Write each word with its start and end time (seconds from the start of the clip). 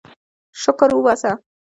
شکر 0.61 0.89
وباسه. 0.95 1.31